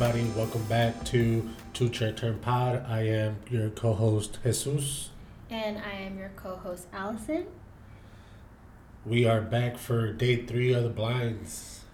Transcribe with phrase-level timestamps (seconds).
[0.00, 0.30] everybody.
[0.34, 2.86] Welcome back to Two Chair Turn Pod.
[2.88, 5.10] I am your co host, Jesus.
[5.50, 7.44] And I am your co host, Allison.
[9.04, 11.84] We are back for day three of the blinds.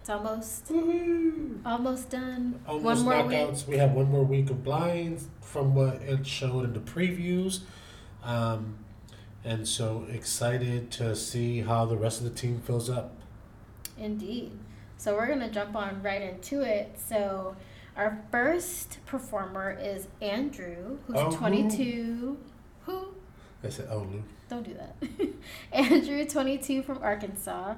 [0.00, 1.60] It's almost Woo-hoo.
[1.64, 2.60] almost done.
[2.68, 3.66] Almost one more knockouts.
[3.66, 7.60] We have one more week of blinds from what it showed in the previews.
[8.22, 8.80] Um,
[9.44, 13.14] and so excited to see how the rest of the team fills up.
[13.96, 14.52] Indeed.
[14.98, 16.98] So we're gonna jump on right into it.
[16.98, 17.56] So
[17.96, 22.36] our first performer is Andrew, who's Oh, 22.
[22.86, 23.14] Who?
[23.64, 24.22] I said, oh, Lou.
[24.48, 25.28] Don't do that.
[25.72, 27.74] Andrew, 22 from Arkansas.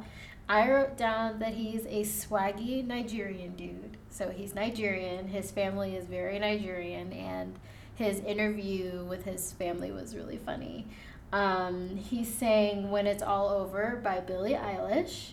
[0.49, 3.97] I wrote down that he's a swaggy Nigerian dude.
[4.11, 5.29] So he's Nigerian.
[5.29, 7.59] His family is very Nigerian, and
[7.95, 10.87] his interview with his family was really funny.
[11.33, 15.33] Um, he sang When It's All Over by Billie Eilish.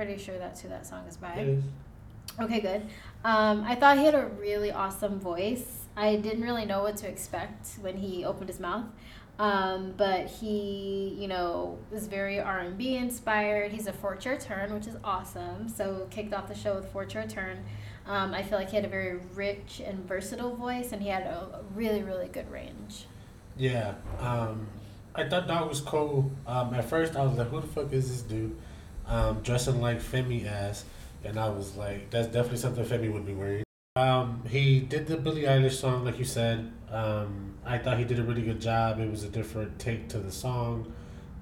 [0.00, 1.34] Pretty sure that's who that song is by.
[1.34, 1.64] It is.
[2.40, 2.86] Okay, good.
[3.22, 5.82] Um, I thought he had a really awesome voice.
[5.94, 8.86] I didn't really know what to expect when he opened his mouth,
[9.38, 13.72] um, but he, you know, was very R and B inspired.
[13.72, 15.68] He's a four chair turn, which is awesome.
[15.68, 17.62] So kicked off the show with four chair turn.
[18.06, 21.24] Um, I feel like he had a very rich and versatile voice, and he had
[21.24, 23.04] a, a really, really good range.
[23.58, 23.96] Yeah.
[24.18, 24.66] Um,
[25.14, 26.30] I thought that was cool.
[26.46, 28.56] Um, at first, I was like, who the fuck is this dude?
[29.10, 30.84] Um, dressing like Femi ass.
[31.24, 33.64] And I was like, that's definitely something Femi would be wearing.
[33.96, 36.72] Um, he did the Billie Eilish song, like you said.
[36.90, 39.00] Um, I thought he did a really good job.
[39.00, 40.92] It was a different take to the song.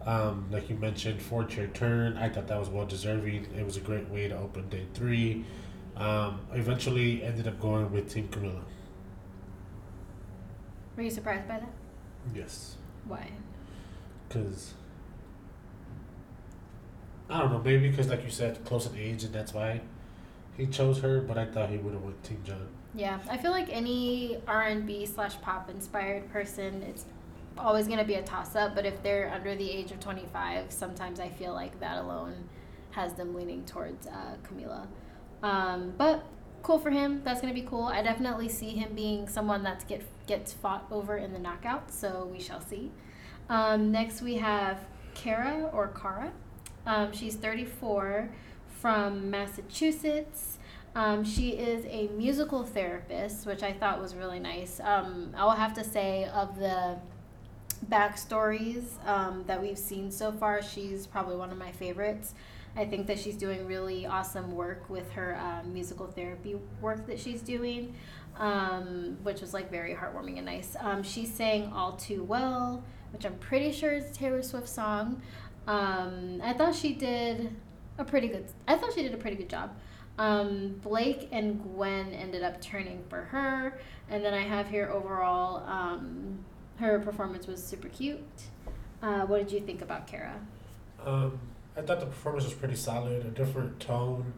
[0.06, 2.16] Um, like you mentioned, four chair turn.
[2.16, 3.46] I thought that was well deserving.
[3.56, 5.44] It was a great way to open day three.
[5.96, 8.62] Um, eventually ended up going with Team Camila.
[10.96, 11.72] Were you surprised by that?
[12.34, 12.76] Yes.
[13.04, 13.30] Why?
[14.28, 14.74] Because
[17.30, 19.80] I don't know, maybe because like you said, close in age, and that's why
[20.56, 21.20] he chose her.
[21.20, 22.68] But I thought he would have went Team John.
[22.94, 27.04] Yeah, I feel like any R and B slash pop inspired person, it's
[27.56, 28.74] always gonna be a toss up.
[28.74, 32.48] But if they're under the age of twenty five, sometimes I feel like that alone
[32.92, 34.86] has them leaning towards uh, Camila.
[35.42, 36.24] Um, but
[36.62, 37.20] cool for him.
[37.24, 37.84] That's gonna be cool.
[37.84, 41.90] I definitely see him being someone that's get gets fought over in the knockout.
[41.92, 42.90] So we shall see.
[43.50, 44.78] Um, next we have
[45.14, 46.32] Kara or Kara.
[46.88, 48.30] Um, she's thirty four
[48.80, 50.58] from Massachusetts.
[50.94, 54.80] Um, she is a musical therapist, which I thought was really nice.
[54.80, 56.96] Um, I will have to say, of the
[57.88, 62.34] backstories um, that we've seen so far, she's probably one of my favorites.
[62.74, 67.20] I think that she's doing really awesome work with her um, musical therapy work that
[67.20, 67.94] she's doing,
[68.36, 70.74] um, which was like very heartwarming and nice.
[70.80, 72.82] Um, she sang All Too Well,
[73.12, 75.22] which I'm pretty sure is Taylor Swift song.
[75.68, 77.54] Um, I thought she did
[77.98, 78.46] a pretty good.
[78.66, 79.76] I thought she did a pretty good job.
[80.18, 85.62] Um, Blake and Gwen ended up turning for her, and then I have here overall.
[85.66, 86.38] Um,
[86.78, 88.24] her performance was super cute.
[89.02, 90.40] Uh, what did you think about Kara?
[91.04, 91.38] Um,
[91.76, 93.24] I thought the performance was pretty solid.
[93.26, 94.32] A different tone.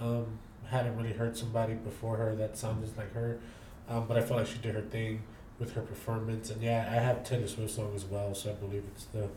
[0.00, 3.40] Um, hadn't really heard somebody before her that sounded like her,
[3.88, 5.22] um, but I felt like she did her thing
[5.58, 6.50] with her performance.
[6.50, 9.28] And yeah, I have Taylor Swift song as well, so I believe it's the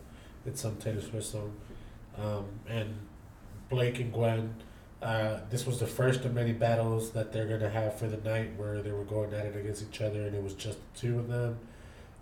[0.46, 1.54] it's some Taylor Swift song.
[2.18, 2.96] Um, and
[3.70, 4.56] Blake and Gwen.
[5.02, 8.52] Uh, this was the first of many battles that they're gonna have for the night,
[8.58, 11.20] where they were going at it against each other, and it was just the two
[11.20, 11.58] of them.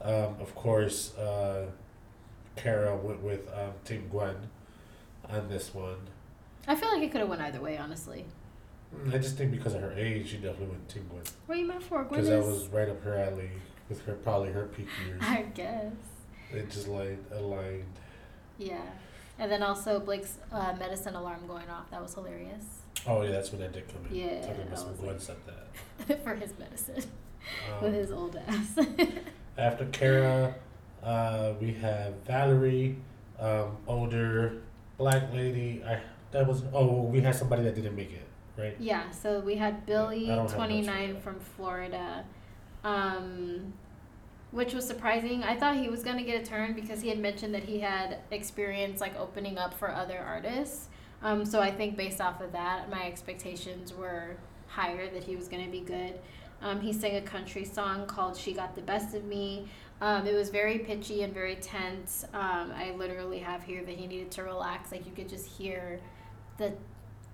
[0.02, 1.66] Um, of course, uh,
[2.56, 4.36] Kara went with um, Team Gwen
[5.30, 5.98] on this one.
[6.68, 8.26] I feel like it could have went either way, honestly.
[8.96, 11.62] Mm, I just think because of her age, she definitely went Team Gwen What are
[11.62, 12.04] you meant for?
[12.04, 13.50] Gwen because that was right up her alley
[13.90, 15.22] with her probably her peak years.
[15.26, 15.92] I guess.
[16.52, 17.84] It just like aligned.
[18.60, 18.82] Yeah.
[19.40, 21.90] And then also Blake's uh, medicine alarm going off.
[21.90, 22.64] That was hilarious.
[23.08, 24.16] Oh yeah, that's when that did come in.
[24.16, 26.24] Yeah, that some was like- said that.
[26.24, 27.04] for his medicine
[27.78, 28.78] Um, with his old ass.
[29.58, 30.56] After Kara,
[31.02, 32.98] uh, we have Valerie,
[33.40, 34.62] um, older
[34.98, 35.82] black lady.
[35.86, 36.02] I
[36.32, 38.76] that was oh we had somebody that didn't make it right.
[38.80, 42.26] yeah, so we had Billy, I don't have much 29 from Florida,
[42.84, 43.74] um,
[44.52, 45.44] which was surprising.
[45.44, 48.20] I thought he was to get a turn because he had mentioned that he had
[48.32, 50.88] experience like opening up for other artists.
[51.22, 54.38] Um, so I think based off of that, my expectations were
[54.68, 56.20] higher that he was to be good.
[56.62, 59.68] Um, he sang a country song called She Got the Best of Me.
[60.02, 62.26] Um, it was very pitchy and very tense.
[62.34, 64.92] Um, I literally have here that he needed to relax.
[64.92, 66.00] Like you could just hear
[66.58, 66.74] the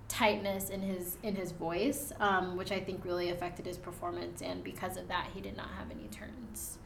[0.08, 4.42] tightness in his in his voice, um, which I think really affected his performance.
[4.42, 6.78] And because of that, he did not have any turns.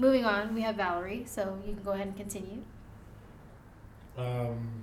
[0.00, 1.24] Moving on, we have Valerie.
[1.26, 2.62] So you can go ahead and continue.
[4.16, 4.82] Um,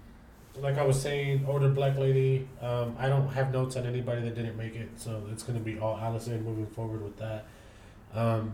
[0.55, 2.47] like I was saying, older black lady.
[2.61, 5.79] Um, I don't have notes on anybody that didn't make it, so it's gonna be
[5.79, 7.45] all Allison moving forward with that.
[8.13, 8.53] Um,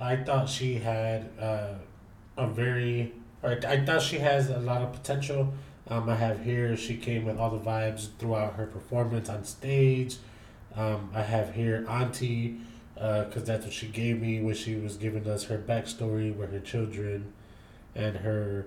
[0.00, 1.74] I thought she had uh,
[2.36, 3.12] a very,
[3.42, 5.52] or I thought she has a lot of potential.
[5.88, 10.16] Um, I have here she came with all the vibes throughout her performance on stage.
[10.76, 12.60] Um, I have here Auntie,
[12.98, 16.52] because uh, that's what she gave me when she was giving us her backstory with
[16.52, 17.32] her children,
[17.94, 18.66] and her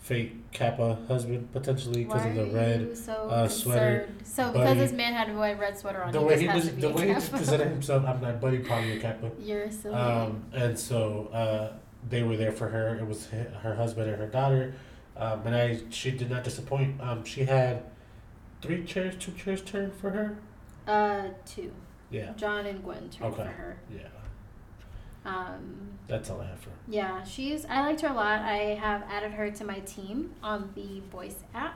[0.00, 4.08] fake Kappa husband potentially because of the red so uh, sweater.
[4.22, 6.74] So because this man had a white red sweater on, The he way he was,
[6.76, 9.30] the way he presented himself, I'm like, buddy, probably a Kappa.
[9.40, 9.94] You're silly.
[9.94, 11.76] Um, and so uh,
[12.08, 12.96] they were there for her.
[12.96, 14.74] It was her husband and her daughter,
[15.16, 17.00] um, and I she did not disappoint.
[17.00, 17.82] Um, she had
[18.62, 20.38] three chairs, two chairs turned for her.
[20.86, 21.72] uh, two.
[22.10, 23.42] Yeah, John and Gwen turned Okay.
[23.42, 23.76] for her.
[23.92, 24.08] yeah,
[25.24, 26.76] Um, that's all I have for her.
[26.88, 27.64] yeah, she's.
[27.66, 28.40] I liked her a lot.
[28.40, 31.74] I have added her to my team on the Voice app.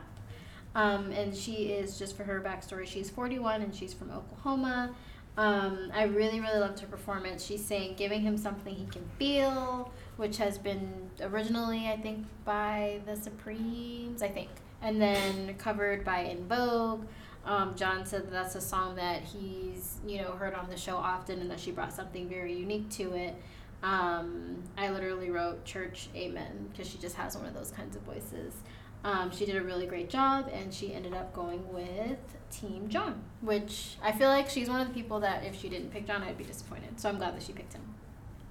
[0.75, 2.87] Um, and she is just for her backstory.
[2.87, 4.95] She's 41 and she's from Oklahoma.
[5.37, 7.45] Um, I really, really loved her performance.
[7.45, 13.01] She's saying giving him something he can feel, which has been originally, I think, by
[13.05, 14.51] the Supremes, I think,
[14.81, 17.05] and then covered by En Vogue.
[17.45, 20.97] Um, John said that that's a song that he's, you know, heard on the show
[20.97, 23.35] often, and that she brought something very unique to it.
[23.83, 28.03] Um, I literally wrote "Church Amen" because she just has one of those kinds of
[28.03, 28.55] voices.
[29.03, 32.19] Um, she did a really great job, and she ended up going with
[32.51, 35.91] Team John, which I feel like she's one of the people that if she didn't
[35.91, 37.01] pick John, I'd be disappointed.
[37.01, 37.83] So I'm glad that she picked him.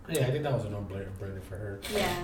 [0.09, 1.79] Yeah, I think that was a no-brainer for her.
[1.93, 2.23] Yeah.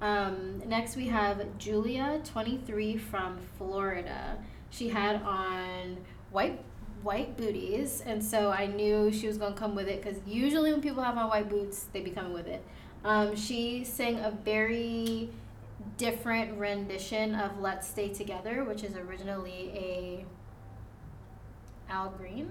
[0.00, 4.38] Um, next we have Julia, 23 from Florida.
[4.70, 5.98] She had on
[6.30, 6.60] white
[7.02, 10.82] white booties, and so I knew she was gonna come with it because usually when
[10.82, 12.64] people have on white boots, they be coming with it.
[13.04, 15.30] Um, she sang a very
[15.96, 20.26] different rendition of "Let's Stay Together," which is originally a
[21.88, 22.50] Al Green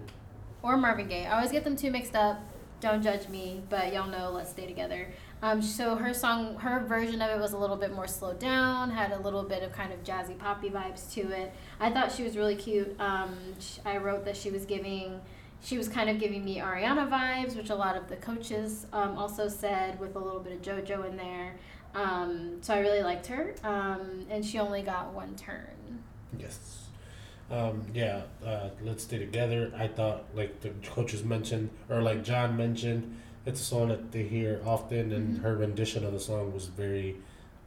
[0.63, 1.25] or Marvin Gaye.
[1.25, 2.39] I always get them two mixed up.
[2.79, 5.09] Don't judge me, but y'all know "Let's Stay Together."
[5.41, 8.89] Um, so her song, her version of it was a little bit more slowed down,
[8.89, 11.53] had a little bit of kind of jazzy poppy vibes to it.
[11.79, 12.99] I thought she was really cute.
[12.99, 13.35] Um,
[13.85, 15.21] I wrote that she was giving,
[15.61, 19.15] she was kind of giving me Ariana vibes, which a lot of the coaches um,
[19.17, 21.55] also said, with a little bit of JoJo in there.
[21.93, 26.03] Um, so I really liked her, um, and she only got one turn.
[26.37, 26.89] Yes.
[27.49, 29.71] Um, yeah, uh, let's stay together.
[29.77, 34.23] I thought, like the coaches mentioned, or like John mentioned, it's a song that they
[34.23, 35.41] hear often, and Mhm.
[35.41, 37.15] her rendition of the song was very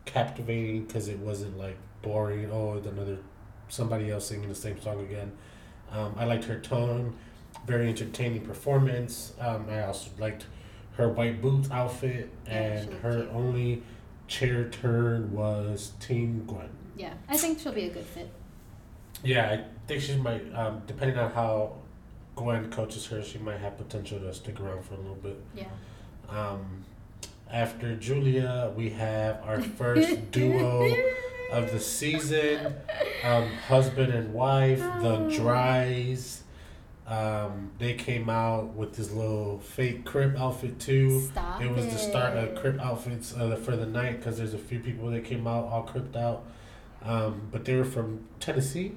[0.05, 2.51] captivating because it wasn't like boring.
[2.53, 3.19] Oh, another
[3.69, 5.33] somebody else singing the same song again.
[5.91, 7.15] Um, I liked her tone,
[7.67, 9.33] very entertaining performance.
[9.41, 10.47] Um, I also liked
[10.97, 13.31] her white boots outfit, and looked her cute.
[13.33, 13.83] only
[14.29, 16.69] chair turn was Team Gwen.
[16.97, 18.29] Yeah, I think she'll be a good fit.
[19.25, 20.53] Yeah, I think she might.
[20.55, 21.73] Um, depending on how
[22.37, 25.41] Gwen coaches her, she might have potential to stick around for a little bit.
[25.55, 25.65] Yeah.
[26.29, 26.85] Um,
[27.51, 30.95] after Julia, we have our first duo
[31.53, 32.75] of the season,
[33.25, 35.31] um, husband and wife, the Oh.
[35.31, 36.45] Dryes.
[37.07, 41.23] Um, they came out with this little fake crib outfit too.
[41.23, 42.53] Stop It was the start it.
[42.53, 45.65] of crib outfits uh, for the night because there's a few people that came out
[45.65, 46.45] all cribbed out.
[47.03, 48.93] Um, but they were from Tennessee.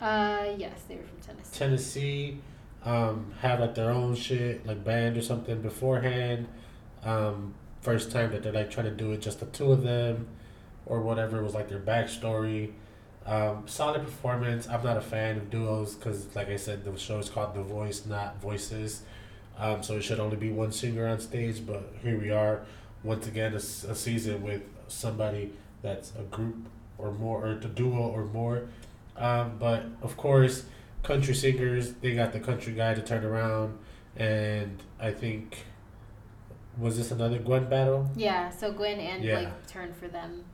[0.00, 1.58] Uh, yes, they were from Tennessee.
[1.58, 2.38] Tennessee
[2.84, 6.48] um, have like their own shit, like band or something beforehand.
[7.04, 10.28] Um, first time that they're like trying to do it, just the two of them,
[10.86, 12.72] or whatever it was like their backstory.
[13.24, 14.68] Um, solid performance.
[14.68, 17.62] I'm not a fan of duos because, like I said, the show is called The
[17.62, 19.02] Voice, not Voices.
[19.58, 21.64] Um, so it should only be one singer on stage.
[21.64, 22.62] But here we are,
[23.04, 28.24] once again, a season with somebody that's a group or more, or a duo or
[28.24, 28.68] more.
[29.16, 30.64] Um, but of course,
[31.02, 33.78] country singers they got the country guy to turn around,
[34.16, 35.64] and I think
[36.78, 38.10] was this another Gwen battle?
[38.16, 39.40] Yeah, so Gwen and Yeah.
[39.40, 40.44] Blake turned for them.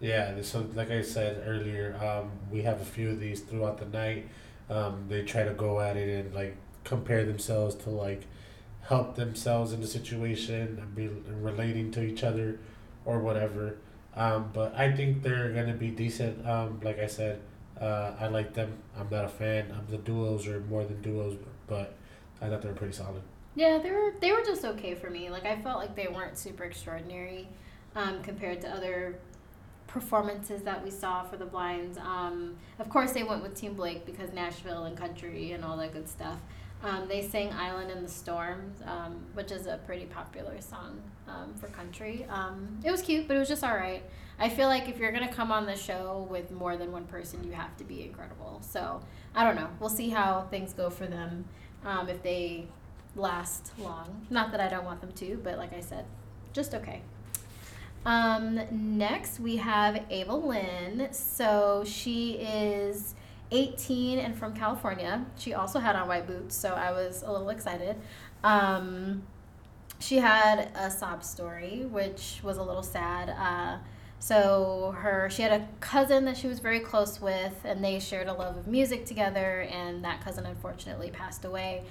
[0.00, 3.86] Yeah, so like I said earlier, um, we have a few of these throughout the
[3.86, 4.28] night.
[4.68, 8.24] Um, they try to go at it and like compare themselves to like
[8.82, 11.08] help themselves in the situation and be
[11.40, 12.60] relating to each other
[13.06, 13.78] or whatever.
[14.14, 16.46] Um, but I think they're gonna be decent.
[16.46, 17.40] Um, like I said,
[17.80, 18.72] uh, I like them.
[18.98, 21.94] I'm not a fan of the duos or more than duos, but
[22.40, 23.22] I thought they were pretty solid.
[23.54, 25.30] Yeah, they were they were just okay for me.
[25.30, 27.48] Like I felt like they weren't super extraordinary
[27.94, 29.18] um, compared to other
[29.86, 31.96] performances that we saw for the blinds.
[31.98, 35.92] Um, of course, they went with Team Blake because Nashville and country and all that
[35.92, 36.38] good stuff.
[36.82, 41.54] Um, they sang "Island in the Storm," um, which is a pretty popular song um,
[41.54, 42.26] for country.
[42.28, 44.02] Um, it was cute, but it was just all right.
[44.38, 47.42] I feel like if you're gonna come on the show with more than one person,
[47.44, 48.60] you have to be incredible.
[48.62, 49.00] So
[49.34, 49.68] I don't know.
[49.80, 51.46] We'll see how things go for them.
[51.84, 52.66] Um, if they
[53.16, 54.26] last long.
[54.30, 56.04] Not that I don't want them to, but like I said,
[56.52, 57.02] just okay.
[58.04, 61.08] Um, next, we have Ava Lynn.
[61.12, 63.14] So she is
[63.50, 65.24] 18 and from California.
[65.36, 67.96] She also had on white boots, so I was a little excited.
[68.44, 69.22] Um,
[69.98, 73.30] she had a sob story, which was a little sad.
[73.30, 73.78] Uh,
[74.18, 78.28] so her she had a cousin that she was very close with, and they shared
[78.28, 79.62] a love of music together.
[79.70, 81.84] And that cousin unfortunately passed away.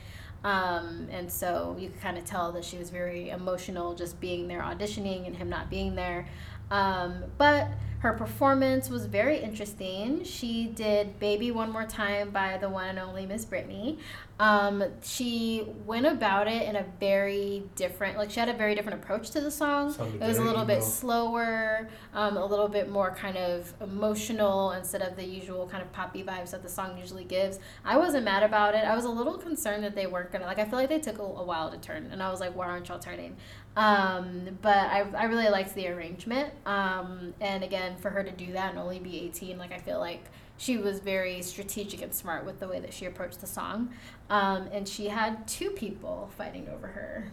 [0.44, 4.48] Um, and so you could kind of tell that she was very emotional just being
[4.48, 6.28] there auditioning and him not being there.
[6.70, 7.68] Um, but
[8.00, 10.24] her performance was very interesting.
[10.24, 13.98] She did Baby One More Time by the one and only Miss Britney.
[14.38, 19.02] Um, she went about it in a very different, like she had a very different
[19.02, 19.94] approach to the song.
[19.94, 24.74] Sounded it was a little bit slower, um, a little bit more kind of emotional
[24.74, 27.60] instead of the usual kind of poppy vibes that the song usually gives.
[27.86, 28.84] I wasn't mad about it.
[28.84, 30.60] I was a little concerned that they weren't gonna like.
[30.60, 32.68] I feel like they took a, a while to turn, and I was like, why
[32.68, 33.38] aren't y'all turning?
[33.78, 36.54] Um, but I, I really liked the arrangement.
[36.66, 40.00] Um, and again, for her to do that and only be 18, like I feel
[40.00, 40.24] like
[40.58, 43.90] she was very strategic and smart with the way that she approached the song.
[44.30, 47.32] Um, and she had two people fighting over her.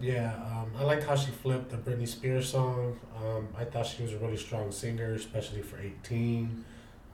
[0.00, 2.98] Yeah, um, I liked how she flipped the Britney Spears song.
[3.24, 6.64] Um, I thought she was a really strong singer, especially for 18.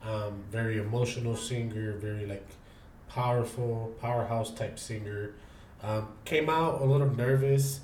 [0.05, 2.45] Um, very emotional singer, very like
[3.07, 5.33] powerful, powerhouse type singer.
[5.81, 7.81] Um, came out a little nervous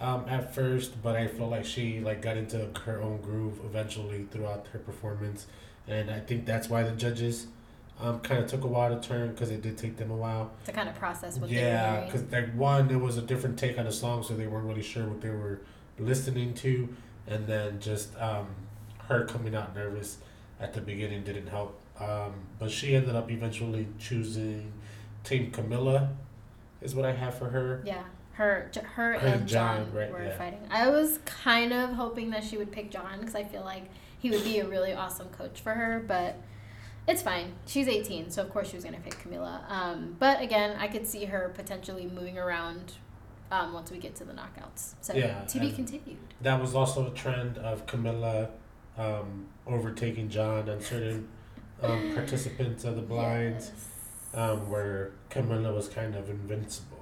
[0.00, 4.26] um, at first, but I felt like she like got into her own groove eventually
[4.30, 5.46] throughout her performance,
[5.88, 7.46] and I think that's why the judges
[8.00, 10.50] um, kind of took a while to turn because it did take them a while.
[10.66, 12.12] To kind of process what Yeah, they were hearing.
[12.12, 14.82] because like one, it was a different take on the song, so they weren't really
[14.82, 15.60] sure what they were
[15.98, 16.88] listening to,
[17.26, 18.48] and then just um,
[19.08, 20.18] her coming out nervous
[20.60, 21.80] at the beginning didn't help.
[21.98, 24.72] Um, but she ended up eventually choosing
[25.24, 26.10] Team Camila,
[26.82, 27.82] is what I have for her.
[27.86, 28.02] Yeah,
[28.36, 30.36] her, her, Her and and John, John, right, were yeah.
[30.36, 30.60] fighting.
[30.70, 33.84] I was kind of hoping that she would pick John because I feel like
[34.18, 36.36] he would be a really awesome coach for her, but
[37.08, 37.54] it's fine.
[37.66, 39.70] She's 18, so of course she was gonna pick Camila.
[39.70, 42.92] Um, but again, I could see her potentially moving around
[43.50, 44.94] um, once we get to the knockouts.
[45.00, 46.18] So Yeah, to be continued.
[46.42, 48.50] That was also a trend of Camila
[48.98, 51.28] um, overtaking John and certain
[51.82, 53.88] um, participants of the blinds, Yes.
[54.34, 56.95] um, where Camila was kind of invincible.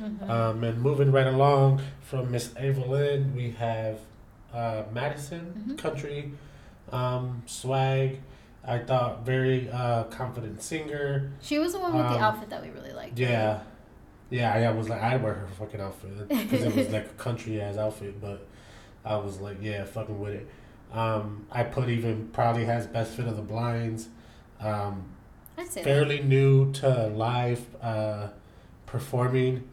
[0.00, 0.28] Mhm.
[0.30, 3.98] Um, and moving right along from Miss Evelyn, we have
[4.54, 5.78] uh, Madison Mhm.
[5.78, 6.32] Country
[6.92, 8.20] um, Swag.
[8.66, 11.32] I thought very uh, confident singer.
[11.40, 13.18] she was the one with the um, outfit that we really liked.
[13.18, 13.28] right?
[13.30, 13.60] Yeah,
[14.28, 14.52] yeah.
[14.52, 17.60] I, I was like, I'd wear her fucking outfit because it was like a country
[17.60, 18.46] ass outfit, but
[19.04, 20.48] I was like, yeah, fucking with it.
[20.92, 24.08] Um, I put even probably has best fit of the blinds.
[24.60, 25.04] Um,
[25.56, 25.84] say that.
[25.84, 28.28] fairly new to live uh,
[28.86, 29.68] performing,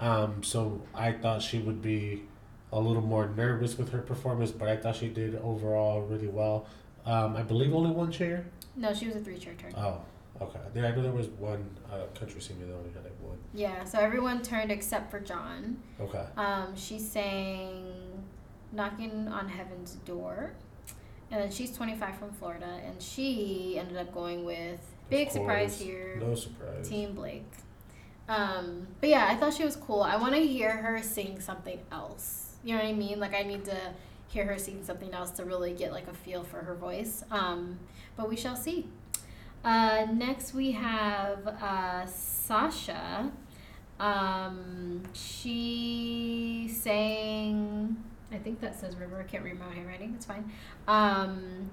[0.00, 2.24] um, so I thought she would be
[2.72, 6.66] a little more nervous with her performance, but I thought she did overall really well.
[7.04, 8.46] Um, I believe only one chair.
[8.76, 9.74] No, she was a three-chair turn.
[9.76, 10.00] Oh,
[10.40, 10.60] okay.
[10.72, 13.38] There, I know there was one uh, country singer that only had like one.
[13.52, 15.78] Yeah, so everyone turned except for John.
[16.00, 16.24] Okay.
[16.36, 18.22] Um, she sang
[18.72, 20.52] Knocking on Heaven's Door.
[21.32, 22.80] And then she's 25 from Florida.
[22.84, 26.88] And she ended up going with, big Of surprise here, No surprise.
[26.88, 27.44] Team Blake.
[28.30, 30.02] Um, but yeah, I thought she was cool.
[30.02, 32.54] I want to hear her sing something else.
[32.62, 33.18] You know what I mean?
[33.18, 33.76] Like, I need to
[34.28, 37.24] hear her sing something else to really get like a feel for her voice.
[37.32, 37.80] Um,
[38.16, 38.86] but we shall see.
[39.64, 43.32] Uh, next, we have uh, Sasha.
[43.98, 47.96] Um, she sang.
[48.32, 49.20] I think that says River.
[49.20, 50.14] I can't read my handwriting.
[50.14, 50.52] It's fine.
[50.86, 51.70] Um,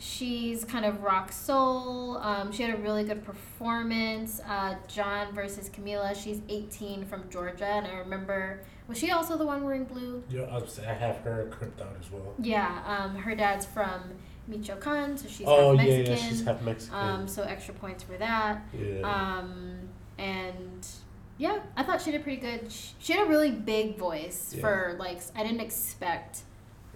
[0.00, 2.16] she's kind of rock soul.
[2.18, 4.40] Um, she had a really good performance.
[4.48, 6.16] Uh, John versus Camila.
[6.20, 8.62] She's 18 from Georgia, and I remember.
[8.88, 10.24] Was she also the one wearing blue?
[10.28, 12.34] Yeah, I, was, I have her crypt out as well.
[12.42, 12.82] Yeah.
[12.86, 14.00] Um, her dad's from
[14.48, 16.16] Michoacan, so she's oh half yeah, Mexican.
[16.24, 16.98] yeah, she's half Mexican.
[16.98, 18.62] um, so extra points for that.
[18.76, 19.00] yeah.
[19.02, 19.76] Um,
[20.18, 20.86] and
[21.38, 22.70] yeah, I thought she did pretty good.
[22.72, 24.60] She, she had a really big voice Yeah.
[24.60, 26.40] for like I didn't expect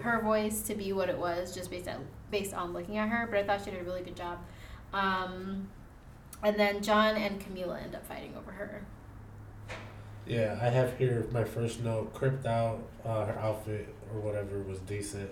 [0.01, 3.27] her voice to be what it was just based on based on looking at her,
[3.29, 4.39] but I thought she did a really good job.
[4.93, 5.69] Um,
[6.43, 8.85] and then John and Camila end up fighting over her.
[10.27, 12.15] Yeah, I have here my first note.
[12.15, 12.81] Crypt out.
[13.05, 15.31] Uh, her outfit or whatever was decent.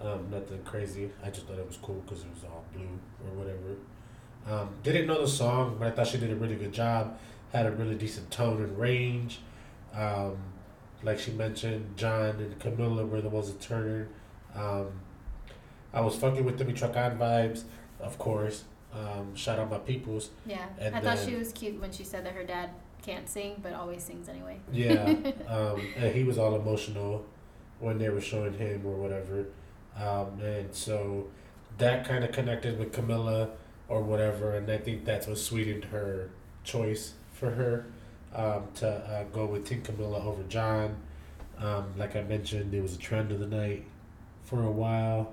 [0.00, 1.10] Um, nothing crazy.
[1.22, 3.76] I just thought it was cool because it was all blue or whatever.
[4.46, 7.18] Um, didn't know the song, but I thought she did a really good job.
[7.52, 9.40] Had a really decent tone and range.
[9.94, 10.36] Um,
[11.02, 14.08] like she mentioned, John and Camila were the ones that turned.
[14.54, 15.00] Um,
[15.94, 17.62] I was fucking with the Michoacan vibes,
[18.00, 18.64] of course.
[18.92, 20.30] Um, shout out my peoples.
[20.46, 22.70] Yeah, And I thought she was cute when she said that her dad
[23.02, 24.58] can't sing but always sings anyway.
[24.72, 25.02] Yeah,
[25.48, 27.24] um, and he was all emotional
[27.80, 29.46] when they were showing him or whatever,
[29.96, 31.28] um, and so
[31.78, 33.50] that kind of connected with Camila
[33.88, 36.30] or whatever, and I think that's what sweetened her
[36.62, 37.86] choice for her
[38.34, 40.96] um, to uh, go with Team Camila over John.
[41.58, 43.84] Um, like I mentioned, it was a trend of the night
[44.44, 45.32] for a while.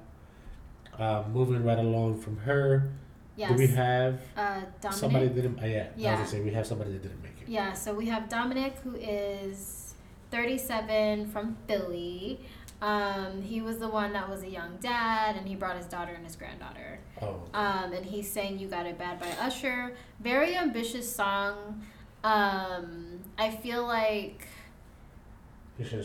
[1.01, 2.91] Um, moving right along from her,
[3.35, 3.49] Yes.
[3.49, 4.99] do we have uh, Dominic.
[4.99, 5.59] somebody that didn't?
[5.59, 6.15] Uh, yeah, I was Yeah.
[6.15, 7.47] gonna say we have somebody that didn't make it.
[7.49, 9.95] Yeah, so we have Dominic, who is
[10.29, 12.39] 37 from Philly.
[12.83, 16.11] Um, he was the one that was a young dad, and he brought his daughter
[16.13, 16.99] and his granddaughter.
[17.19, 19.95] Oh, Um, and he sang "You Got It Bad" by Usher.
[20.19, 21.81] Very ambitious song.
[22.23, 24.47] Um, I feel like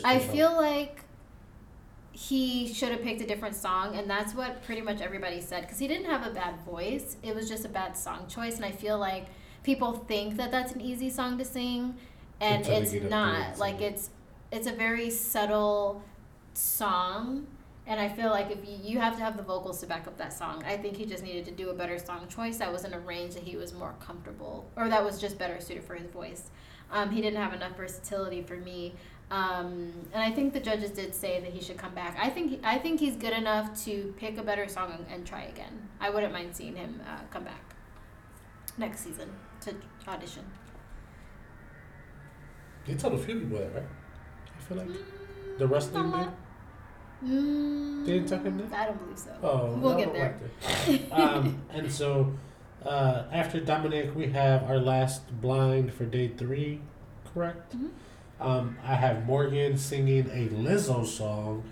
[0.03, 1.01] I feel like
[2.17, 5.77] he should have picked a different song, and that's what pretty much everybody said because
[5.77, 7.15] he didn't have a bad voice.
[7.21, 9.27] It was just a bad song choice, and I feel like
[9.61, 11.95] people think that that's an easy song to sing,
[12.41, 13.59] and it's get up there not.
[13.59, 14.09] Like it's
[14.51, 16.01] it's a very subtle
[16.53, 17.45] song.
[17.89, 20.17] And I feel like if you, you have to have the vocals to back up
[20.17, 22.83] that song, I think he just needed to do a better song choice that was
[22.83, 25.95] in a range that he was more comfortable, or that was just better suited for
[25.95, 26.49] his voice.
[26.91, 28.95] Um, he didn't have enough versatility for me.
[29.29, 32.17] Um, and I think the judges did say that he should come back.
[32.21, 35.43] I think I think he's good enough to pick a better song and, and try
[35.43, 35.89] again.
[35.99, 37.75] I wouldn't mind seeing him uh, come back
[38.77, 39.29] next season
[39.61, 39.73] to
[40.07, 40.43] audition.
[42.85, 43.83] They told a few people that, right?
[44.57, 44.87] I feel like
[45.57, 46.11] the Mm, not a dude.
[46.13, 46.33] lot.
[47.25, 48.79] Mm, They didn't tell him that?
[48.79, 49.31] I don't believe so.
[49.43, 50.39] Oh, We'll no, get there.
[50.87, 50.99] there.
[51.11, 52.31] um, and so
[52.85, 56.79] uh, after Dominic, we have our last blind for day three,
[57.33, 57.75] correct?
[57.75, 57.89] Mhm.
[58.39, 61.63] Um, I have Morgan singing a Lizzo song,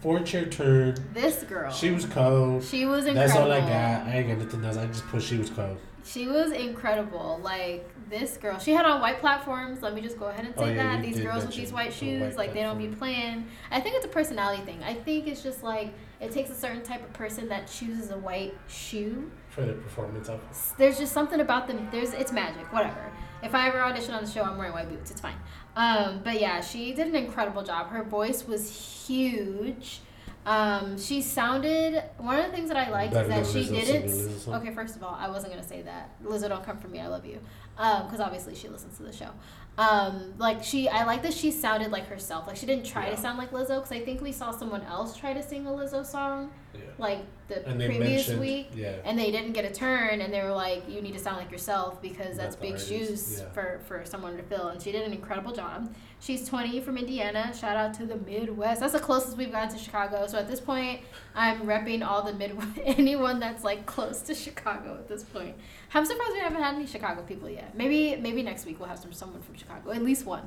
[0.00, 0.96] four chair turn.
[1.14, 1.72] This girl.
[1.72, 2.62] She was cold.
[2.64, 3.28] She was incredible.
[3.28, 4.06] That's all I got.
[4.06, 4.76] I ain't got nothing else.
[4.76, 5.78] I just put she was cold.
[6.04, 7.40] She was incredible.
[7.42, 9.82] Like this girl, she had on white platforms.
[9.82, 11.92] Let me just go ahead and say Oh, yeah, that these girls with these white
[11.92, 13.46] shoes, white like they don't be playing.
[13.70, 14.82] I think it's a personality thing.
[14.82, 18.18] I think it's just like it takes a certain type of person that chooses a
[18.18, 19.30] white shoe.
[19.50, 20.40] For the performance of
[20.78, 21.88] There's just something about them.
[21.92, 22.72] There's it's magic.
[22.72, 23.12] Whatever.
[23.42, 25.10] If I ever audition on the show, I'm wearing white boots.
[25.10, 25.34] It's fine.
[25.76, 27.88] Um, but yeah, she did an incredible job.
[27.88, 30.00] Her voice was huge.
[30.44, 32.02] Um, she sounded.
[32.18, 34.08] One of the things that I liked Better is that she didn't.
[34.10, 34.54] singing Lizzo song.
[34.56, 36.10] Okay, first of all, I wasn't gonna say that.
[36.22, 37.00] Lizzo, don't come for me.
[37.00, 37.38] I love you.
[37.78, 39.30] Um, because obviously she listens to the show.
[39.78, 42.46] Um, like she, I like that she sounded like herself.
[42.46, 43.14] Like she didn't try Yeah.
[43.14, 43.76] to sound like Lizzo.
[43.76, 46.80] Because I think we saw someone else try to sing a Lizzo song, yeah.
[46.98, 48.96] like the previous week yeah.
[49.04, 51.50] and they didn't get a turn and they were like you need to sound like
[51.50, 55.12] yourself because that's the big shoes for for someone to fill and she did an
[55.12, 59.50] incredible job she's 20 from indiana shout out to the midwest that's the closest we've
[59.50, 61.00] gotten to chicago so at this point
[61.34, 65.56] i'm repping all the midwest anyone that's like close to chicago at this point
[65.94, 68.98] i'm surprised we haven't had any chicago people yet maybe maybe next week we'll have
[69.00, 70.46] some someone from chicago at least one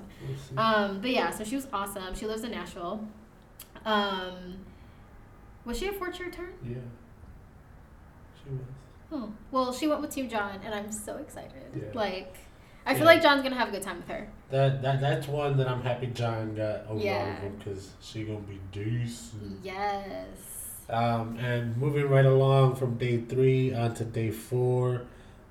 [0.57, 2.15] um, but yeah, so she was awesome.
[2.15, 3.05] She lives in Nashville.
[3.85, 4.57] Um,
[5.65, 6.53] was she a four chair turn?
[6.63, 6.75] yeah.
[8.43, 8.59] She was.
[9.11, 11.51] Oh, well, she went with Team John, and I'm so excited.
[11.75, 11.83] Yeah.
[11.93, 12.35] Like,
[12.85, 13.05] I feel Yeah.
[13.07, 14.27] like John's gonna have a good time with her.
[14.51, 17.39] That that that's one that I'm happy John got over Yeah.
[17.57, 19.59] because she gonna be decent.
[19.63, 20.27] Yes.
[20.89, 25.01] Um, and moving right along from day three on to day four,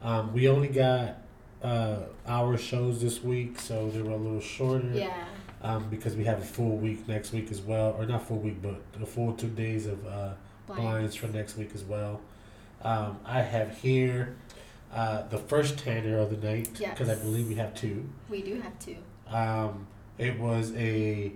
[0.03, 1.17] um, we only got
[1.63, 4.91] uh, our shows this week, so they were a little shorter.
[4.93, 5.25] Yeah.
[5.63, 8.61] Um, because we have a full week next week as well, or not full week,
[8.63, 10.35] but a full two days of uh,
[10.67, 10.83] Blind.
[10.83, 12.21] blinds for next week as well.
[12.83, 14.37] Um, I have here
[14.95, 18.09] uh, the first Tanner of the night because I believe we have two.
[18.29, 18.97] We do have two.
[19.29, 19.87] Um,
[20.19, 21.33] it was a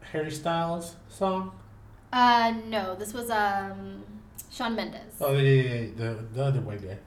[0.00, 1.52] Harry Styles song.
[2.12, 4.02] Uh, no, this was um
[4.50, 5.14] Shawn Mendes.
[5.20, 6.98] Oh yeah, yeah, yeah, the the other way there.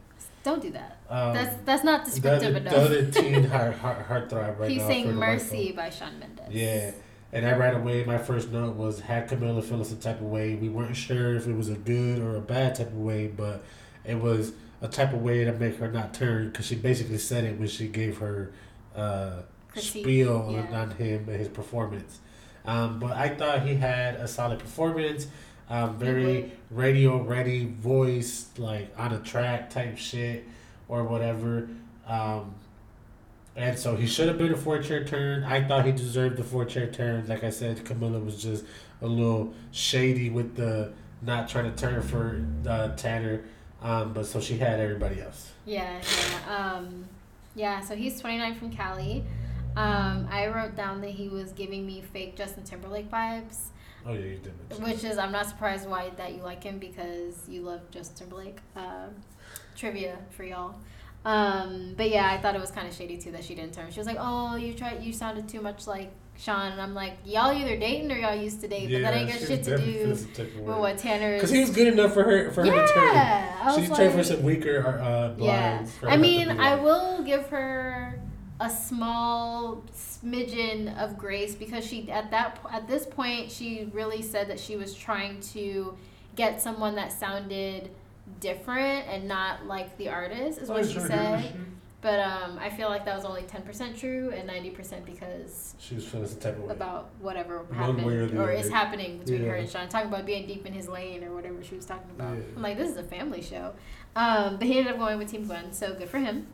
[0.44, 1.00] Don't do that.
[1.10, 2.74] Um, that's that's not the descriptive other, enough.
[2.74, 4.88] the other teen heart heart heartthrob right He's now.
[4.88, 6.46] for saying the white "Mercy" by Shawn Mendes.
[6.50, 6.92] Yeah,
[7.34, 10.56] and I right away my first note was had Camila feel some type of way.
[10.56, 13.64] We weren't sure if it was a good or a bad type of way, but
[14.06, 17.44] it was a type of way to make her not turn because she basically said
[17.44, 18.52] it when she gave her
[18.96, 19.42] uh,
[19.76, 20.82] spiel on, yeah.
[20.82, 22.20] on him and his performance.
[22.66, 25.28] Um, but I thought he had a solid performance.
[25.70, 30.46] Um, very radio ready voice, like on a track type shit
[30.88, 31.70] or whatever.
[32.06, 32.56] Um,
[33.56, 35.44] and so he should have been a four chair turn.
[35.44, 37.28] I thought he deserved the four chair turn.
[37.28, 38.64] Like I said, Camila was just
[39.02, 43.44] a little shady with the not trying to turn for uh, Tanner.
[43.82, 45.52] Um, but so she had everybody else.
[45.66, 46.56] Yeah, yeah.
[46.76, 47.06] Um,
[47.56, 49.24] yeah, so he's 29 from Cali.
[49.76, 53.68] Um, I wrote down that he was giving me fake Justin Timberlake vibes.
[54.06, 54.82] Oh yeah, you did.
[54.82, 58.58] which is I'm not surprised why that you like him because you love Justin Timberlake.
[58.76, 59.16] Um,
[59.76, 60.76] trivia for y'all.
[61.26, 63.92] Um, but yeah, I thought it was kind of shady too that she didn't turn.
[63.92, 65.04] She was like, "Oh, you tried.
[65.04, 68.62] You sounded too much like Shawn," and I'm like, "Y'all either dating or y'all used
[68.62, 70.98] to date, but that ain't got shit to do feeling some type of with what
[70.98, 73.14] Tanner is." Because he was good enough for her for her to turn.
[73.14, 75.92] yeah, I She was turned for some weaker uh, blinds.
[76.04, 76.10] yeah.
[76.10, 78.20] I mean, I will give her
[78.60, 84.48] a small smidgen of grace because she at that at this point she really said
[84.50, 85.96] that she was trying to
[86.36, 87.90] get someone that sounded
[88.40, 91.54] different and not like the artist is Oh, what she sure, said.
[92.00, 95.74] But um, I feel like that was only ten percent true and ninety percent because
[95.80, 96.74] She was feeling some type of way.
[96.74, 98.06] about whatever happened
[98.38, 99.90] or or, is happening between her and Shawn.
[99.90, 102.38] Talking about being deep in his lane or whatever she was talking about.
[102.38, 102.44] Yeah.
[102.56, 103.74] I'm like, this is a family show.
[104.16, 106.48] Um, but he ended up going with Team Gwen, so good for him.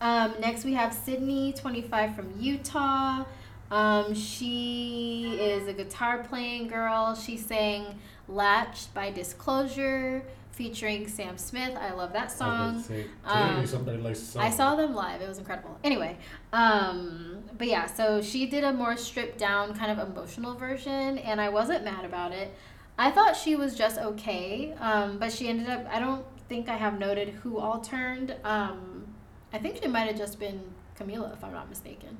[0.00, 3.24] Um, next we have Sydney, 25 from Utah.
[3.70, 7.14] Um, she is a guitar playing girl.
[7.14, 10.22] She sang Latched by Disclosure
[10.60, 11.74] featuring Sam Smith.
[11.74, 12.82] I love that song.
[12.82, 14.42] to say, Um, somebody likes song.
[14.42, 15.22] I saw them live.
[15.22, 15.78] It was incredible.
[15.82, 16.18] Anyway,
[16.52, 21.40] um, but yeah, so she did a more stripped down kind of emotional version, and
[21.40, 22.54] I wasn't mad about it.
[22.98, 25.86] I thought she was just okay, um, but she ended up.
[25.90, 28.36] I don't think I have noted who all turned.
[28.44, 29.06] Um,
[29.54, 30.60] I think she might have just been
[30.98, 32.18] Camila, if I'm not mistaken,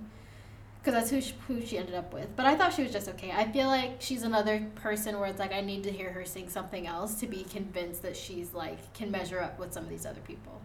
[0.81, 2.35] because that's who she, who she ended up with.
[2.37, 3.31] But I thought she was just okay.
[3.31, 6.49] I feel like she's another person where it's like I need to hear her sing
[6.49, 10.07] something else to be convinced that she's like can measure up with some of these
[10.07, 10.61] other people.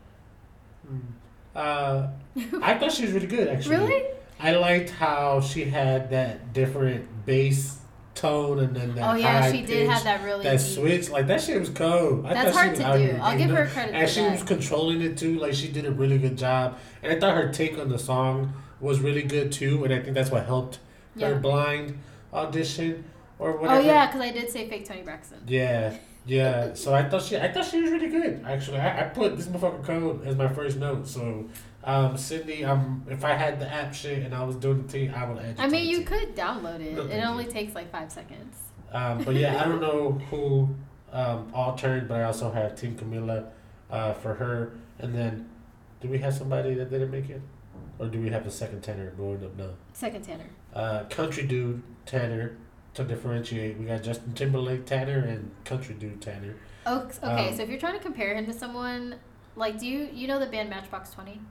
[0.90, 1.02] Mm.
[1.56, 2.08] Uh,
[2.62, 3.76] I thought she was really good, actually.
[3.78, 4.04] Really?
[4.38, 7.80] I liked how she had that different bass
[8.16, 10.68] tone and then that Oh yeah, she did have that really that deep.
[10.68, 11.10] switch.
[11.10, 12.26] Like that shit was cold.
[12.26, 13.20] I That's hard was to do.
[13.22, 14.32] I'll give her credit And she that.
[14.32, 15.38] was controlling it too.
[15.38, 16.78] Like she did a really good job.
[17.04, 19.84] And I thought her take on the song was really good too.
[19.84, 20.80] And I think that's what helped
[21.20, 22.00] her blind
[22.34, 23.04] audition
[23.40, 23.66] or whatever.
[23.66, 23.88] Oh whatever.
[23.88, 25.40] yeah, because I did say fake Toni Braxton.
[25.48, 25.94] Yeah,
[26.26, 26.74] yeah.
[26.76, 28.44] So I thought she, I thought she was really good.
[28.46, 31.08] Actually, I, I put this motherfucker code as my first note.
[31.08, 31.46] So,
[31.86, 35.14] um, Sydney, um, if I had the app shit and I was doing the thing,
[35.14, 35.58] I would add.
[35.58, 35.64] You.
[35.64, 36.94] I mean, you the could download it.
[36.94, 37.52] No, it only you.
[37.52, 38.58] takes like five seconds.
[38.92, 40.76] Um, but yeah, I don't know who
[41.12, 43.50] um, all turned, but I also have Team Camila
[43.92, 44.74] uh, for her.
[44.98, 45.48] And then,
[46.02, 47.42] do we have somebody that didn't make it,
[48.00, 49.72] or do we have a second Tanner going up now?
[49.94, 50.50] Second Tanner.
[50.74, 52.58] Uh, country dude Tanner
[52.96, 53.78] to differentiate.
[53.78, 56.56] We got Justin Timberlake Tanner and country dude Tanner.
[56.88, 57.50] Oh, okay.
[57.50, 59.16] Um, so if you're trying to compare him to someone,
[59.56, 61.42] like, do you you know the band Matchbox Twenty?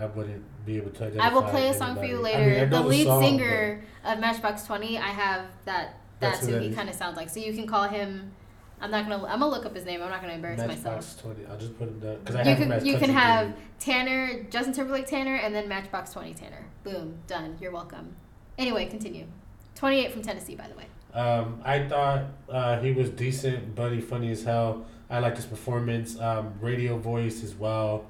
[0.00, 1.22] I wouldn't be able to.
[1.22, 2.08] I will play a song for anybody.
[2.08, 2.50] you I later.
[2.50, 5.96] mean, I the lead song, singer of Matchbox Twenty, I have that.
[6.20, 7.30] That's That's who he kind of sounds like.
[7.30, 8.32] So you can call him.
[8.80, 9.24] I'm not gonna.
[9.26, 10.02] I'm gonna look up his name.
[10.02, 11.22] I'm not gonna embarrass Matchbox myself.
[11.22, 11.46] Twenty.
[11.46, 13.54] I'll just put him down because I You can you can have.
[13.78, 16.66] Tanner, Justin Timberlake Tanner, and then Matchbox Twenty Tanner.
[16.84, 17.56] Boom, done.
[17.60, 18.14] You're welcome.
[18.58, 19.26] Anyway, continue.
[19.74, 20.86] Twenty eight from Tennessee, by the way.
[21.14, 24.86] Um, I thought uh, he was decent, buddy, funny as hell.
[25.08, 28.04] I liked his performance, um, radio voice as well.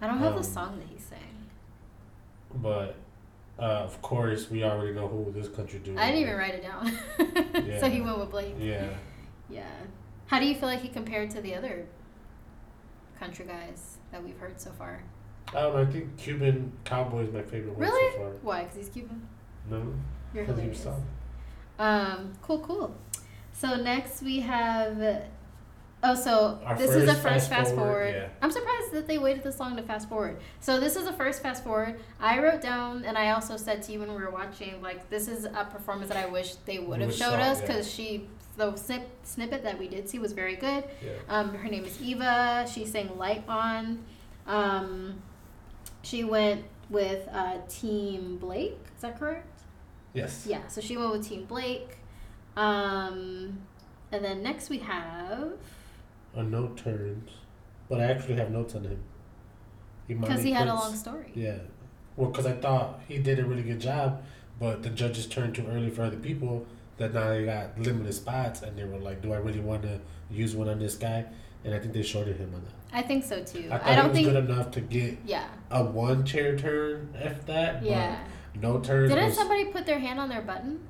[0.00, 1.18] I don't have Um, the song that he sang.
[2.54, 2.96] But
[3.58, 5.98] uh, of course, we already know who this country dude.
[5.98, 6.92] I didn't even write it down.
[7.66, 7.80] Yeah.
[7.80, 8.54] so he went with Blake.
[8.58, 8.90] Yeah.
[9.48, 9.64] Yeah.
[10.26, 11.86] How do you feel like he compared to the other
[13.18, 15.02] country guys that we've heard so far?
[15.48, 15.82] I don't know.
[15.82, 18.12] I think Cuban Cowboy is my favorite one Really?
[18.12, 18.30] so far.
[18.42, 18.62] Why?
[18.64, 19.26] Because he's Cuban.
[19.70, 19.94] No,
[20.34, 21.04] You're because he was hilarious.
[21.78, 22.96] Um, cool, cool.
[23.52, 25.24] So next we have.
[26.08, 28.14] Oh, so Our this is a first fast fast forward, forward.
[28.14, 28.28] yeah.
[28.40, 30.38] I'm surprised that they waited this long to fast forward.
[30.60, 31.98] So this is a first fast forward.
[32.20, 35.26] I wrote down, and I also said to you when we were watching, like this
[35.26, 37.66] is a performance that I wish they would have showed saw, us yeah.
[37.66, 40.84] because she the snip, snippet that we did see was very good.
[41.04, 41.10] Yeah.
[41.28, 42.66] Um, her name is Eva.
[42.72, 44.04] She sang Light On.
[44.46, 45.20] Um,
[46.02, 48.78] she went with uh, Team Blake.
[48.94, 49.62] Is that correct?
[50.14, 50.46] Yes.
[50.48, 50.66] Yeah.
[50.68, 51.98] So she went with Team Blake.
[52.56, 53.58] Um,
[54.12, 55.52] and then next we have
[56.36, 57.30] A note turns,
[57.88, 59.00] but I actually have notes on him.
[60.06, 61.32] because he had a long story.
[61.34, 61.58] Yeah.
[62.16, 64.22] Well, because I thought he did a really good job,
[64.60, 66.66] but the judges turned too early for other people.
[66.98, 70.00] That now they got limited spots, and they were like, "Do I really want to
[70.30, 71.26] use one on this guy?"
[71.64, 72.72] And I think they shorted him on that.
[72.98, 73.68] I think so too.
[73.70, 74.46] I thought I, don't he was think.
[74.46, 75.46] good enough to get Yeah.
[75.70, 77.82] a one chair turn, if that.
[77.82, 78.18] Yeah.
[78.60, 79.10] No turns.
[79.10, 80.80] Didn't was, somebody put their hand on their button?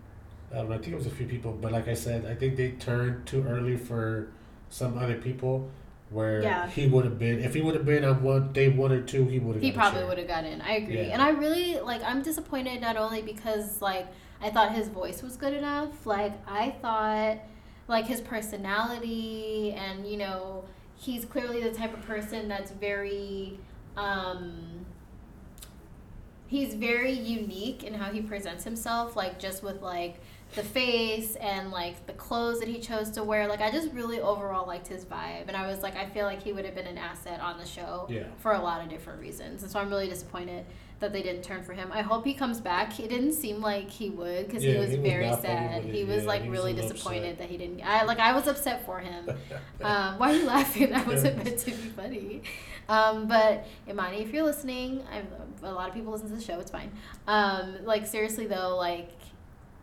[0.52, 0.74] I don't know.
[0.76, 3.26] I think it was a few people, but like I said, I think they turned
[3.26, 4.28] too early for
[4.70, 5.70] some other people.
[6.08, 6.68] Where Yeah.
[6.68, 9.26] he would have been, if he would have been on one day one or two,
[9.26, 9.62] he would have.
[9.62, 10.60] He probably would have got in.
[10.60, 10.98] I agree.
[10.98, 11.12] Yeah.
[11.12, 14.06] And I really like I'm disappointed not only because like
[14.40, 17.38] I thought his voice was good enough, like I thought
[17.88, 23.58] like his personality and you know, he's clearly the type of person that's very
[23.96, 24.86] um
[26.46, 30.20] he's very unique in how he presents himself like just with like
[30.54, 33.46] the face and like the clothes that he chose to wear.
[33.48, 36.42] Like I just really overall liked his vibe, and I was like, I feel like
[36.42, 38.24] he would have been an asset on the show Yeah.
[38.38, 40.64] for a lot of different reasons, and so I'm really disappointed
[40.98, 41.90] that they didn't turn for him.
[41.92, 42.98] I hope he comes back.
[42.98, 45.84] It didn't seem like he would because he was he very fucking sad.
[45.84, 47.38] He was Yeah, like he was really disappointed upset.
[47.38, 47.82] that he didn't.
[47.86, 49.28] I like I was upset for him.
[49.82, 50.90] Um, why are you laughing?
[50.90, 52.42] That wasn't meant to be funny.
[52.88, 55.26] Um, but Imani, if you're listening, I'm,
[55.62, 56.58] a lot of people listen to the show.
[56.60, 56.90] It's fine.
[57.26, 59.10] Um, like seriously though, like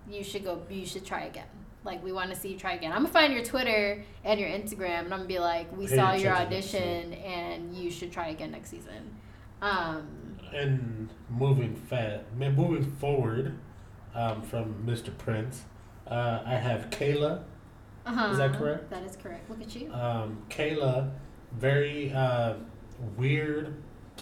[0.10, 0.62] you should go.
[0.70, 1.48] You should try again.
[1.84, 2.92] Like we want to see you try again.
[2.92, 6.14] I'm gonna find your Twitter and your Instagram, and I'm gonna be like, we saw
[6.14, 9.16] your audition, and you should try again next season.
[9.62, 13.58] Um, And moving fat, moving forward,
[14.16, 15.18] um, from Mr.
[15.18, 15.64] Prince,
[16.08, 17.44] uh, I have Kayla.
[18.06, 18.90] uh-huh, Is that correct?
[18.90, 19.50] That is correct.
[19.50, 19.92] Look at you.
[19.92, 21.12] Um, Kayla,
[21.54, 22.56] very uh,
[23.18, 23.74] weird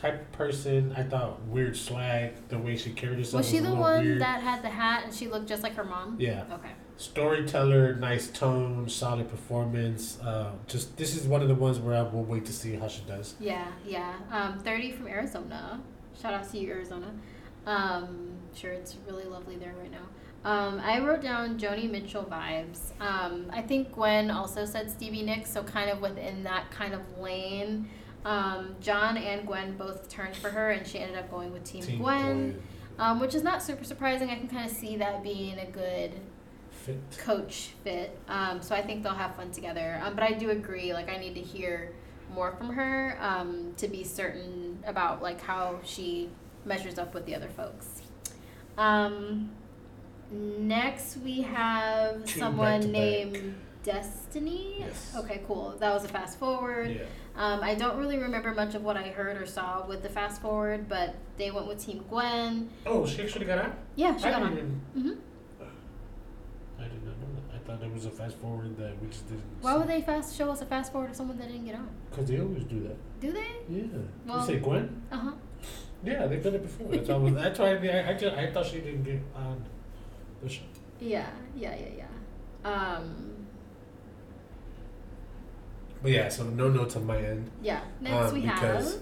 [0.02, 0.94] type of person.
[0.98, 3.42] I thought weird swag, the way she carried herself.
[3.42, 4.22] Was she a the one weird.
[4.22, 6.18] that had the hat and she looked just like her mom?
[6.20, 6.44] Yeah.
[6.52, 6.72] Okay.
[6.98, 10.20] Storyteller, nice tone, solid performance.
[10.20, 12.88] Uh, just this is one of the ones where I will wait to see how
[12.88, 13.36] she does.
[13.40, 14.16] Yeah, yeah.
[14.32, 15.82] Um, 30 from Arizona.
[16.20, 17.12] Shout out to you, Arizona.
[17.66, 20.08] Um, sure, it's really lovely there right now.
[20.44, 22.92] Um, I wrote down Joni Mitchell vibes.
[23.00, 27.02] Um, I think Gwen also said Stevie Nicks, so kind of within that kind of
[27.20, 27.88] lane.
[28.24, 31.84] Um, John and Gwen both turned for her, and she ended up going with Team,
[31.84, 32.62] Team Gwen,
[33.00, 34.30] um, which is not super surprising.
[34.30, 36.12] I can kind of see that being a good
[36.70, 37.00] fit.
[37.18, 38.18] coach fit.
[38.28, 40.02] Um, so I think they'll have fun together.
[40.04, 41.94] Um, but I do agree, like I need to hear
[42.34, 46.30] more from her um, to be certain about like how she
[46.66, 48.02] measures up with the other folks.
[48.78, 49.52] Um,
[50.32, 54.78] next we have Two someone named Destiny.
[54.80, 55.14] Yes.
[55.18, 55.76] Okay, cool.
[55.80, 56.92] That was a fast forward.
[56.92, 57.04] Yeah.
[57.41, 60.43] Um, I don't really remember much of what I heard or saw with the fast
[60.43, 62.69] forward, but they went with Team Gwen.
[62.86, 63.73] Oh, she actually got out.
[63.95, 64.82] Yeah, she I got didn't on.
[64.95, 65.01] even.
[65.15, 65.19] hmm
[66.80, 67.56] I did not know that.
[67.56, 69.41] I thought it was a fast forward that we just didn't.
[69.60, 71.89] Why would they fast show us a fast forward of someone that didn't get on?
[72.12, 73.19] Because they always do that.
[73.21, 73.47] Do they?
[73.67, 73.86] Yeah.
[74.27, 75.01] Well- you say Gwen?
[75.12, 75.32] Uh huh.
[76.04, 76.89] Yeah, they've done it before.
[76.89, 77.15] That's why.
[77.15, 79.65] I was- That's why I, I, just, I thought she didn't get on
[80.43, 80.62] the show.
[80.99, 81.25] Yeah,
[81.56, 82.06] yeah, yeah,
[82.65, 82.69] yeah.
[82.69, 83.40] Um,
[86.02, 87.50] But yeah, so no notes on my end.
[87.62, 87.82] yeah.
[88.00, 89.02] Next Um, we because have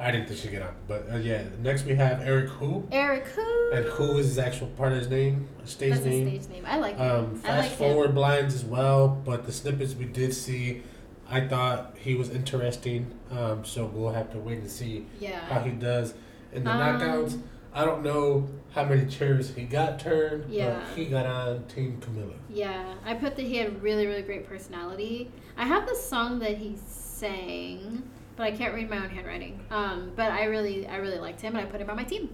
[0.00, 0.74] I didn't think she'd get on.
[0.86, 2.86] But uh, yeah, next we have Eric Who.
[2.92, 3.70] Eric Who.
[3.72, 6.26] And Who is his actual part of his name, stage That's name.
[6.28, 6.64] his stage name.
[6.66, 7.10] I like him.
[7.10, 8.14] Um, I fast like forward him.
[8.14, 10.82] blinds as well, but the snippets we did see,
[11.28, 13.10] I thought he was interesting.
[13.30, 15.40] Um, so we'll have to wait and see yeah.
[15.40, 16.14] how he does
[16.52, 17.40] in the Um, knockouts.
[17.72, 20.80] I don't know how many chairs he got turned, Yeah.
[20.80, 22.34] but he got on Team Camila.
[22.50, 22.94] Yeah.
[23.04, 25.30] I put that he had really, really great personality.
[25.56, 28.02] I have the song that he sang,
[28.36, 29.60] but I can't read my own handwriting.
[29.70, 32.30] Um, but I really, I really liked him, and I put him on my team.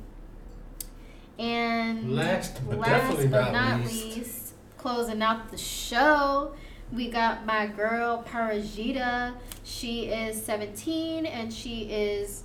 [1.38, 6.52] And Last but last definitely but not, not least, least, closing out the show,
[6.92, 9.34] we got my girl Parijita.
[9.64, 12.44] She is 17 and she is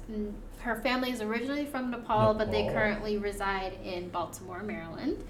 [0.61, 5.23] her family is originally from Nepal, but they currently reside in Baltimore, Maryland.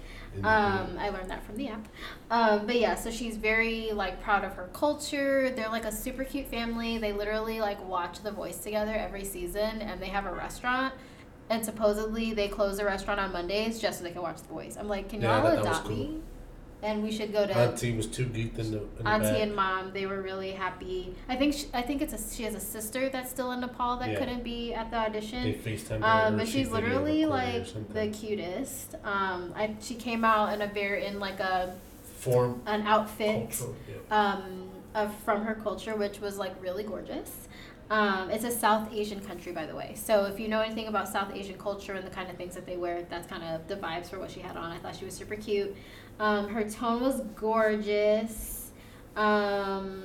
[0.44, 1.88] Um, I learned that from the app.
[2.30, 5.50] Um, but yeah, so she's very like proud of her culture.
[5.50, 6.98] They're like a super cute family.
[6.98, 10.94] They literally like watch The Voice together every season, and they have a restaurant.
[11.48, 14.76] And supposedly they close the restaurant on Mondays just so they can watch The Voice.
[14.78, 15.96] I'm like, can y'all thought that was adopt cool.
[15.96, 16.22] me?
[16.82, 19.42] And we should go to Auntie was too geeked in the, in the Auntie back.
[19.42, 19.92] and mom.
[19.92, 21.14] They were really happy.
[21.28, 23.96] I think she, I think it's a she has a sister that's still in Nepal
[23.98, 24.18] that Yeah.
[24.18, 25.44] couldn't be at the audition.
[25.44, 28.94] They FaceTime Um, but she's literally like the cutest.
[29.04, 31.74] Um, I she came out in a very in like a
[32.16, 34.32] form an outfit culture, yeah.
[34.34, 37.48] um of from her culture, which was like really gorgeous.
[37.90, 39.94] Um, it's a South Asian country, by the way.
[39.96, 42.64] So if you know anything about South Asian culture and the kind of things that
[42.64, 44.70] they wear, that's kind of the vibes for what she had on.
[44.70, 45.74] I thought she was super cute.
[46.20, 48.70] Um, her tone was gorgeous.
[49.16, 50.04] Um,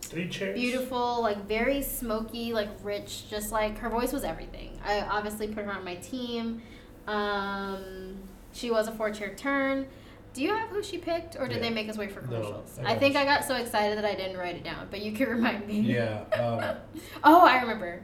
[0.00, 0.58] Three chairs.
[0.58, 4.80] beautiful, like very smoky, like rich, just like her voice was everything.
[4.82, 6.62] I obviously put her on my team.
[7.06, 8.16] Um,
[8.54, 9.86] she was a four chair turn.
[10.34, 11.62] Do you have who she picked, or did Yeah.
[11.64, 12.78] they make us wait for No, commercials?
[12.84, 13.16] I I, think.
[13.16, 15.80] I got so excited that I didn't write it down, but you can remind me.
[15.80, 16.20] Yeah.
[16.32, 16.76] Um,
[17.24, 18.02] Oh, I remember.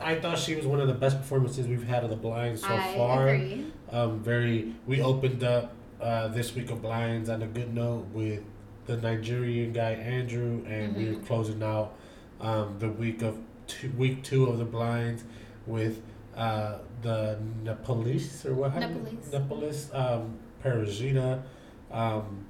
[0.00, 2.68] I thought she was one of the best performances we've had of the blinds so
[2.68, 3.28] I far.
[3.28, 3.66] agree.
[3.90, 4.74] Um, very.
[4.86, 8.42] We opened up uh, this week of blinds on a good note with
[8.86, 11.26] the Nigerian guy Andrew, and we're Mhm.
[11.26, 11.94] closing out
[12.40, 15.24] um, the week of two, week two of the blinds
[15.66, 16.02] with
[16.36, 18.72] uh, the Nepalese or what?
[18.72, 19.04] Happened?
[19.04, 19.32] Nepalese.
[19.32, 19.90] Nepalese.
[19.94, 21.42] Um, Parijita.
[21.96, 22.46] Um,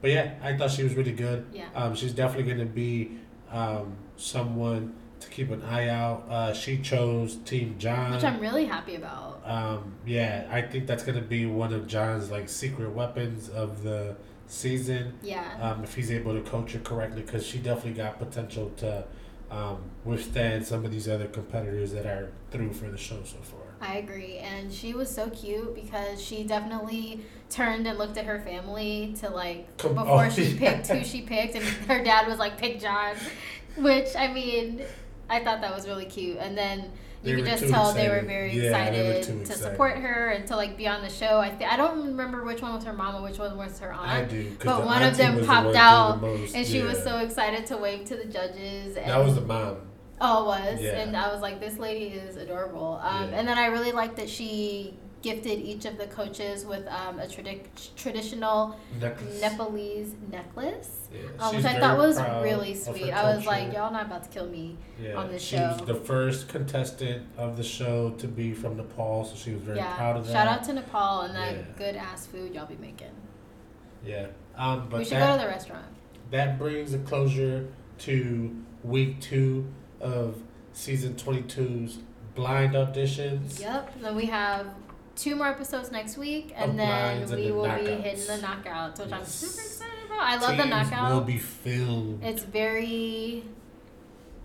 [0.00, 1.46] but yeah, I thought she was really good.
[1.52, 1.68] Yeah.
[1.74, 3.12] Um, she's definitely going to be
[3.50, 6.26] um, someone to keep an eye out.
[6.28, 8.12] Uh, she chose Team John.
[8.12, 9.42] Which I'm really happy about.
[9.44, 14.16] Um, yeah, I think that's gonna be one of John's like secret weapons of the
[14.46, 15.18] season.
[15.22, 15.56] Yeah.
[15.60, 19.04] Um, if he's able to coach her correctly, because she definitely got potential to
[19.50, 23.57] um, withstand some of these other competitors that are through for the show so far.
[23.80, 24.38] I agree.
[24.38, 29.30] And she was so cute because she definitely turned and looked at her family to
[29.30, 32.78] like Come- before oh, she picked who she picked and her dad was like pick
[32.80, 33.14] John
[33.76, 34.82] which I mean
[35.30, 36.90] I thought that was really cute and then
[37.22, 39.62] They you could just tell they were very Yeah, they were excited to excited.
[39.62, 41.40] support her and to like be on the show.
[41.40, 44.10] I th- I don't remember which one was her mama, which one was her aunt.
[44.10, 44.54] I do.
[44.62, 47.64] But the one of them was the popped out, the and she was so excited
[47.66, 48.96] to wave to the judges.
[48.96, 49.76] And That was the mom.
[50.20, 50.80] Oh, was.
[50.80, 51.00] Yeah.
[51.00, 53.00] And I was like, this lady is adorable.
[53.02, 53.38] Um, Yeah.
[53.38, 57.26] And then I really liked that she gifted each of the coaches with um, a
[57.26, 57.64] tradi-
[57.96, 59.40] traditional Necklace.
[59.40, 63.10] Nepalese necklace, Yeah, um, which I thought was really sweet.
[63.10, 64.76] I was like, y'all not about to kill me.
[65.02, 65.76] yeah, on this she show.
[65.76, 69.78] was the first contestant of the show to be from Nepal, so she was very
[69.78, 69.96] yeah.
[69.96, 70.32] proud of that.
[70.32, 73.10] Shout out to Nepal and that good ass food y'all be making.
[74.06, 74.28] Yeah.
[74.56, 75.86] Um, but we should that, go to the restaurant.
[76.30, 77.66] that brings a closure
[78.00, 79.66] to week two
[80.00, 80.36] of
[80.72, 81.98] season 22's
[82.34, 83.60] blind auditions.
[83.60, 83.96] Yep.
[83.96, 84.68] And then we have
[85.16, 88.26] two more episodes next week, Of and then blinds and we the will be hitting
[88.26, 90.20] the knockouts, which I'm super excited about.
[90.20, 91.10] I love the Teams knockouts.
[91.10, 92.22] will be filmed.
[92.24, 93.44] It's very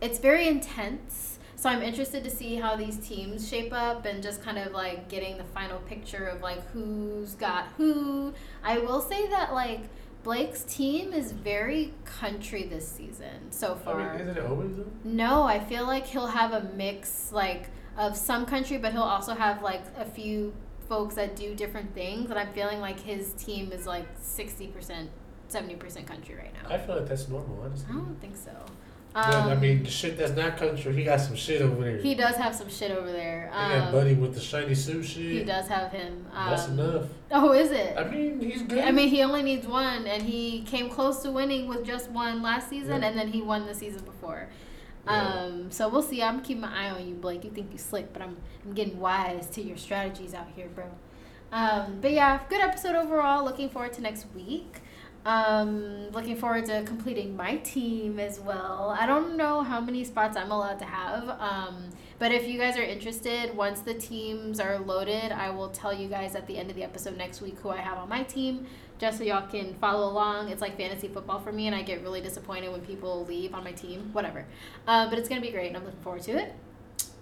[0.01, 1.39] it's very intense.
[1.55, 5.07] So I'm interested to see how these teams shape up and just kind of like
[5.07, 8.33] getting the final picture of like who's got who.
[8.63, 9.83] I will say that like
[10.23, 13.99] Blake's team is very country this season so far.
[13.99, 14.85] I mean, isn't it always though?
[15.03, 19.33] No, I feel like he'll have a mix like of some country, but he'll also
[19.33, 20.53] have like a few
[20.87, 22.29] folks that do different things.
[22.29, 25.09] And I'm feeling like his team is like sixty percent,
[25.49, 26.73] seventy percent country right now.
[26.73, 27.87] I feel like that's normal, honestly.
[27.89, 28.51] I don't think so.
[29.13, 31.97] But, I Um, mean, the shit that's not country, he got some shit over there.
[31.97, 33.51] he does have some shit over there.
[33.53, 35.23] He got Um, Buddy with the shiny suit shit.
[35.31, 36.25] he does have him.
[36.33, 37.03] Um, That's enough.
[37.31, 37.95] Oh, is it?
[37.95, 38.79] I mean, he's good.
[38.83, 42.41] I mean, he only needs one, and he came close to winning with just one
[42.41, 43.09] last season, Yeah.
[43.09, 44.47] and then he won the season before.
[45.05, 45.43] Yeah.
[45.43, 46.23] Um, so we'll see.
[46.23, 47.43] I'm keeping my eye on you, Blake.
[47.43, 50.85] You think you slick, but I'm I'm getting wise to your strategies out here, bro.
[51.51, 53.43] Um, but yeah, good episode overall.
[53.45, 54.77] Looking forward to next week.
[55.25, 58.95] Um, looking forward to completing my team as well.
[58.99, 61.29] I don't know how many spots I'm allowed to have.
[61.39, 65.93] Um, but if you guys are interested, once the teams are loaded, I will tell
[65.93, 68.23] you guys at the end of the episode next week who I have on my
[68.23, 68.65] team,
[68.99, 70.49] just so y'all can follow along.
[70.49, 73.63] It's like fantasy football for me, and I get really disappointed when people leave on
[73.63, 74.09] my team.
[74.11, 74.45] Whatever.
[74.87, 76.53] Um, but it's gonna be great, and I'm looking forward to it.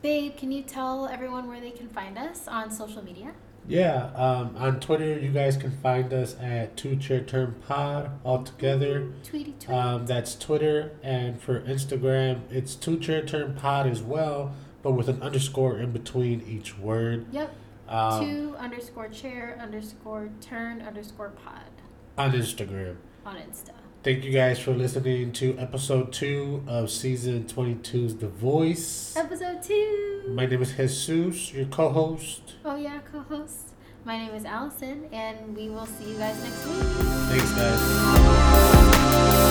[0.01, 3.33] Babe, can you tell everyone where they can find us on social media?
[3.67, 8.43] Yeah, um, on Twitter, you guys can find us at Two Chair Turn Pod all
[8.43, 9.09] together.
[9.23, 9.69] Tweety tweet.
[9.77, 15.07] Um, that's Twitter, and for Instagram, it's Two Chair Turn Pod as well, but with
[15.07, 17.27] an underscore in between each word.
[17.31, 17.53] yep.
[17.87, 21.63] Um, Two underscore chair underscore turn underscore pod
[22.17, 22.95] on Instagram.
[23.25, 23.71] on Insta.
[24.03, 29.15] Thank you guys for listening to episode two of season 22's The Voice.
[29.15, 30.23] Episode two.
[30.29, 32.55] My name is Jesus, your co-host.
[32.65, 33.75] Oh yeah, co-host.
[34.03, 36.81] My name is Allison, and we will see you guys next week.
[37.29, 39.50] Thanks, guys.